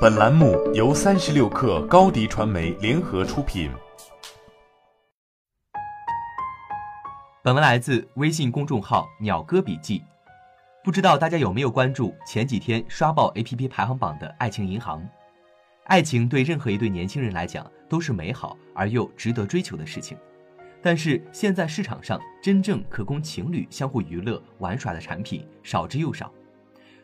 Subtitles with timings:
[0.00, 3.68] 本栏目由三十六氪高低传媒联合出品。
[7.42, 10.00] 本文来自微信公众号“鸟哥笔记”。
[10.84, 15.04] 不知道大家有没有关注前几天刷爆 APP 排行榜的爱情银行？
[15.86, 20.16] 爱情对任何一对年轻人来讲都是美好而又值得追求的事情。
[20.80, 26.32] 但是现在市场上真正可供情侣相互娱乐玩耍的产品少之又少。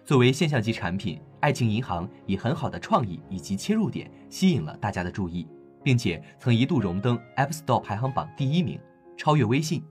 [0.05, 5.49] 作为现象级产品，爱情银行以很好的创意以及切入点吸引了大家的注意，
[5.82, 8.79] 并且曾一度荣登 App Store 排行榜第一名，
[9.17, 9.82] 超越微信。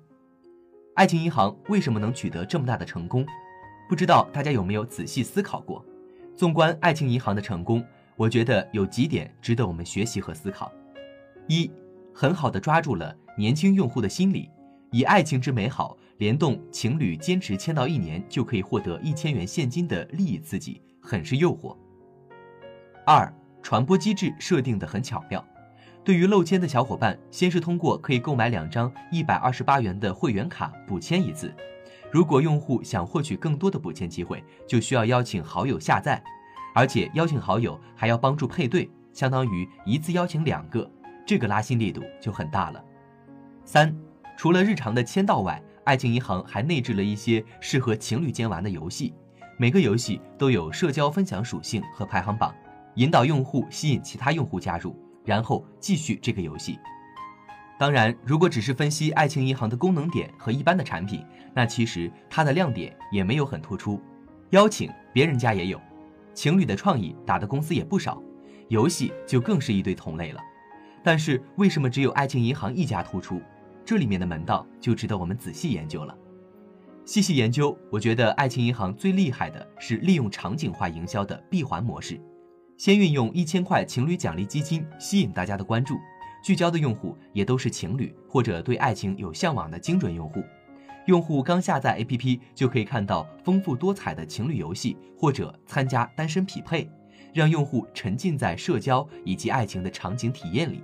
[0.93, 3.25] 爱情银行为什么能取得这么大的成功？
[3.89, 5.83] 不知道大家有没有仔细思考过？
[6.35, 7.83] 纵观爱情银行的成功，
[8.15, 10.71] 我觉得有几点值得我们学习和思考：
[11.47, 11.71] 一，
[12.13, 14.51] 很好的抓住了年轻用户的心理，
[14.91, 15.97] 以爱情之美好。
[16.23, 21.75] 联动情侣坚持签到一年就可以获得一千元现金的利益刺激，很是诱惑。
[23.05, 23.29] 二，
[23.61, 25.45] 传播机制设定的很巧妙，
[26.01, 31.53] 对于漏签的小伙伴，先是通过可以购买两张一百二十八元的会员卡补签一次。
[32.09, 36.23] 如果用户想获取更多的补签机会，就需要邀请好友下载，
[36.73, 40.89] 而且邀请好友还要帮助配对，相当于一次邀请两个，
[41.27, 42.81] 这个拉新力度就很大了。
[43.65, 43.93] 三，
[44.37, 49.13] 除了日常的签到外，爱情银行还内置了一些适合情侣间玩的游戏，
[49.57, 52.53] 每个游戏都有社交分享属性和排行榜，
[52.95, 56.79] 引导用户吸引其他用户加入，然后继续这个游戏。
[57.77, 64.01] 当然，如果只是分析爱情银行的功能点和一般的产品，那其实它的亮点也没有很突出。
[64.51, 65.81] 邀请别人家也有，
[66.33, 68.21] 情侣的创意打的公司也不少，
[68.69, 70.39] 游戏就更是一堆同类了。
[71.03, 73.41] 但是为什么只有爱情银行一家突出？
[73.85, 76.17] 这里面的门道就值得我们仔细研究了。
[77.05, 82.17] 细细研究，我觉得爱情银行最厉害的是利用场景化营销的闭环模式，
[82.77, 85.97] 先运用一千块情侣奖励基金吸引大家的关注，
[86.41, 90.41] 聚焦的用户也都是情侣或者对爱情有向往的精准用户。
[91.07, 96.89] 用户刚下载 APP 就可以看到丰富多彩的情侣游戏，或者参加单身匹配，
[97.33, 100.81] 让用户沉浸在社交以及爱情的场景体验里。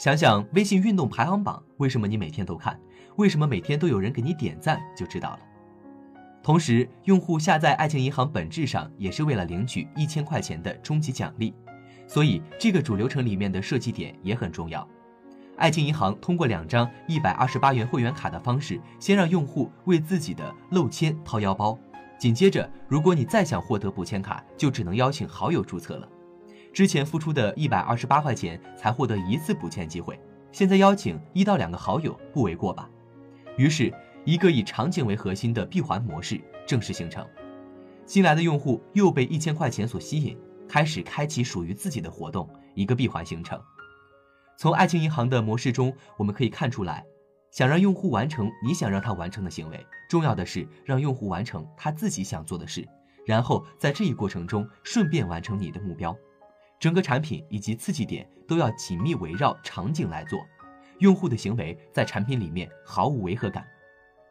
[0.00, 2.80] 想想微信运动排行榜，为什么你每天都看？
[3.16, 4.80] 为什么每天都有人给你点赞？
[4.96, 5.40] 就知道了。
[6.42, 11.52] 同时，用户下载爱情银行本质上也是为了领取一千块钱的终极奖励，
[12.06, 14.88] 所以这个主流程里面的设计点也很重要。
[15.58, 21.78] 爱情银行通过两张一百二十八元会员卡的方式，先让用户为自己的漏签掏腰包，
[22.18, 26.08] 紧接着，如果你再想获得补签卡，就只能邀请好友注册了。
[26.72, 30.18] 之前付出的一百二十八块钱才获得一次补签机会，
[30.52, 32.88] 现在邀请一到两个好友不为过吧？
[33.56, 33.92] 于是，
[34.24, 37.26] 一个以场景为核心的闭环模式正式形成。
[38.06, 40.38] 新来的用户又被一千块钱所吸引，
[40.68, 43.60] 开始开启属于自己的活动，一个闭环形成。
[44.56, 47.04] 从爱情银行的模式中，我们可以看出来，
[47.50, 52.86] 想让用户完成你想让他完成的行为，重要的是让用户完成他自己想做的事，
[53.26, 56.16] 然后在这一过程中顺便完成你的目标。
[56.80, 60.40] 整个产品以及刺激点都要紧密围绕场景来做，
[60.98, 63.62] 用户的行为在产品里面毫无违和感。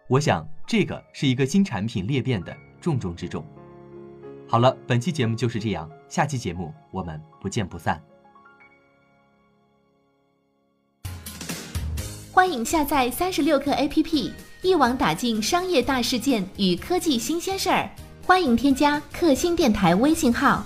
[0.08, 3.46] 我想这个是一个新产品裂变的重中之重。
[4.48, 8.04] 好了，本期节目就是这样，下期节目我们不见不散。
[12.34, 14.32] 欢迎下载三十六课 APP，
[14.64, 17.88] 一网打尽商业大事件与科技新鲜事儿。
[18.26, 20.66] 欢迎添加克星电台微信号。